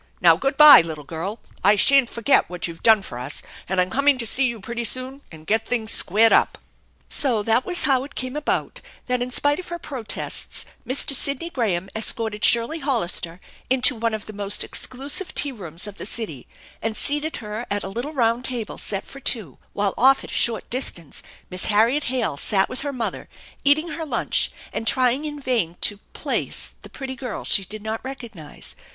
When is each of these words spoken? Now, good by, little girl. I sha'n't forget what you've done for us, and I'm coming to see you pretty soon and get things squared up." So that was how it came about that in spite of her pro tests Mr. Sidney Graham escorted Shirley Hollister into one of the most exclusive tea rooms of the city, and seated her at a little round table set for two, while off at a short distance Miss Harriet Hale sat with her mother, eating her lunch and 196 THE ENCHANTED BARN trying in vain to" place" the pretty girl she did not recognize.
Now, 0.19 0.35
good 0.35 0.57
by, 0.57 0.81
little 0.81 1.03
girl. 1.03 1.37
I 1.63 1.75
sha'n't 1.75 2.09
forget 2.09 2.49
what 2.49 2.67
you've 2.67 2.81
done 2.81 3.03
for 3.03 3.19
us, 3.19 3.43
and 3.69 3.79
I'm 3.79 3.91
coming 3.91 4.17
to 4.17 4.25
see 4.25 4.47
you 4.47 4.59
pretty 4.59 4.83
soon 4.83 5.21
and 5.31 5.45
get 5.45 5.67
things 5.67 5.91
squared 5.91 6.33
up." 6.33 6.57
So 7.07 7.43
that 7.43 7.65
was 7.67 7.83
how 7.83 8.03
it 8.03 8.15
came 8.15 8.35
about 8.35 8.81
that 9.05 9.21
in 9.21 9.29
spite 9.29 9.59
of 9.59 9.67
her 9.67 9.77
pro 9.77 10.01
tests 10.01 10.65
Mr. 10.87 11.13
Sidney 11.13 11.51
Graham 11.51 11.87
escorted 11.95 12.43
Shirley 12.43 12.79
Hollister 12.79 13.39
into 13.69 13.93
one 13.95 14.15
of 14.15 14.25
the 14.25 14.33
most 14.33 14.63
exclusive 14.63 15.35
tea 15.35 15.51
rooms 15.51 15.85
of 15.85 15.97
the 15.97 16.07
city, 16.07 16.47
and 16.81 16.97
seated 16.97 17.37
her 17.37 17.67
at 17.69 17.83
a 17.83 17.87
little 17.87 18.11
round 18.11 18.43
table 18.43 18.79
set 18.79 19.05
for 19.05 19.19
two, 19.19 19.59
while 19.73 19.93
off 19.99 20.23
at 20.23 20.31
a 20.31 20.33
short 20.33 20.67
distance 20.71 21.21
Miss 21.51 21.65
Harriet 21.65 22.05
Hale 22.05 22.37
sat 22.37 22.69
with 22.69 22.81
her 22.81 22.91
mother, 22.91 23.29
eating 23.63 23.89
her 23.89 24.03
lunch 24.07 24.51
and 24.73 24.89
196 24.89 25.45
THE 25.45 25.51
ENCHANTED 25.51 25.75
BARN 25.75 25.75
trying 25.75 25.75
in 25.75 25.75
vain 25.75 25.77
to" 25.81 26.19
place" 26.19 26.73
the 26.81 26.89
pretty 26.89 27.15
girl 27.15 27.43
she 27.45 27.63
did 27.65 27.83
not 27.83 28.03
recognize. 28.03 28.73